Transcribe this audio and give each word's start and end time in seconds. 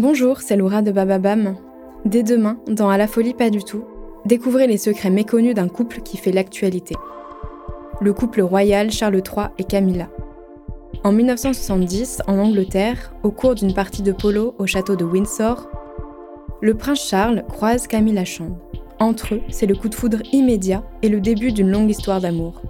Bonjour, 0.00 0.40
c'est 0.40 0.56
Laura 0.56 0.80
de 0.80 0.92
Bababam. 0.92 1.56
Dès 2.06 2.22
demain, 2.22 2.56
dans 2.66 2.88
À 2.88 2.96
la 2.96 3.06
folie 3.06 3.34
pas 3.34 3.50
du 3.50 3.62
tout, 3.62 3.84
découvrez 4.24 4.66
les 4.66 4.78
secrets 4.78 5.10
méconnus 5.10 5.54
d'un 5.54 5.68
couple 5.68 6.00
qui 6.00 6.16
fait 6.16 6.32
l'actualité. 6.32 6.94
Le 8.00 8.14
couple 8.14 8.40
royal 8.40 8.90
Charles 8.90 9.16
III 9.16 9.48
et 9.58 9.64
Camilla. 9.64 10.08
En 11.04 11.12
1970, 11.12 12.22
en 12.26 12.38
Angleterre, 12.38 13.12
au 13.24 13.30
cours 13.30 13.54
d'une 13.54 13.74
partie 13.74 14.00
de 14.00 14.12
polo 14.12 14.54
au 14.56 14.66
château 14.66 14.96
de 14.96 15.04
Windsor, 15.04 15.68
le 16.62 16.72
prince 16.72 17.06
Charles 17.06 17.44
croise 17.46 17.86
Camilla 17.86 18.24
Chambre. 18.24 18.56
Entre 19.00 19.34
eux, 19.34 19.42
c'est 19.50 19.66
le 19.66 19.74
coup 19.74 19.90
de 19.90 19.94
foudre 19.94 20.22
immédiat 20.32 20.82
et 21.02 21.10
le 21.10 21.20
début 21.20 21.52
d'une 21.52 21.70
longue 21.70 21.90
histoire 21.90 22.22
d'amour. 22.22 22.62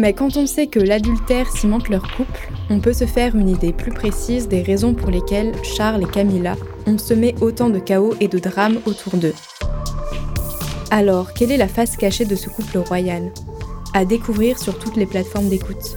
Mais 0.00 0.14
quand 0.14 0.38
on 0.38 0.46
sait 0.46 0.66
que 0.66 0.80
l'adultère 0.80 1.50
cimente 1.50 1.90
leur 1.90 2.10
couple, 2.16 2.50
on 2.70 2.80
peut 2.80 2.94
se 2.94 3.04
faire 3.04 3.36
une 3.36 3.50
idée 3.50 3.74
plus 3.74 3.92
précise 3.92 4.48
des 4.48 4.62
raisons 4.62 4.94
pour 4.94 5.10
lesquelles 5.10 5.52
Charles 5.62 6.04
et 6.04 6.10
Camilla 6.10 6.56
ont 6.86 6.96
semé 6.96 7.34
autant 7.42 7.68
de 7.68 7.78
chaos 7.78 8.14
et 8.18 8.26
de 8.26 8.38
drames 8.38 8.78
autour 8.86 9.18
d'eux. 9.18 9.34
Alors, 10.90 11.34
quelle 11.34 11.52
est 11.52 11.58
la 11.58 11.68
face 11.68 11.98
cachée 11.98 12.24
de 12.24 12.34
ce 12.34 12.48
couple 12.48 12.78
royal? 12.78 13.30
À 13.92 14.06
découvrir 14.06 14.58
sur 14.58 14.78
toutes 14.78 14.96
les 14.96 15.04
plateformes 15.04 15.50
d'écoute. 15.50 15.96